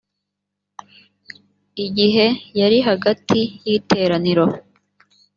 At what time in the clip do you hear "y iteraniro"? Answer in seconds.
3.67-4.45